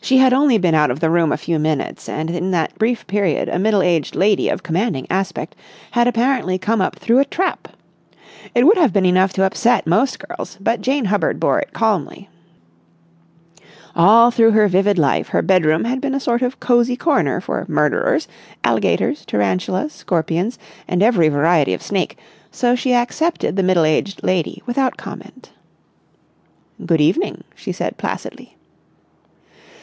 [0.00, 3.06] She had only been out of the room a few minutes, and in that brief
[3.06, 5.56] period a middle aged lady of commanding aspect
[5.92, 7.68] had apparently come up through a trap.
[8.54, 12.28] It would have been enough to upset most girls, but Jane Hubbard bore it calmly.
[13.96, 17.64] All through her vivid life her bedroom had been a sort of cosy corner for
[17.66, 18.28] murderers,
[18.62, 22.18] alligators, tarantulas, scorpions, and every variety of snake,
[22.50, 25.48] so she accepted the middle aged lady without comment.
[26.84, 28.50] "Good evening," she said placidly.